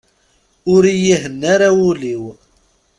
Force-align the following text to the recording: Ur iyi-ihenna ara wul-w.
Ur 0.73 0.81
iyi-ihenna 0.93 1.47
ara 1.53 1.69
wul-w. 1.77 2.23